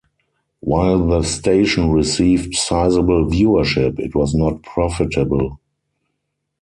[0.61, 5.59] While the station received sizeable viewership, it was not profitable.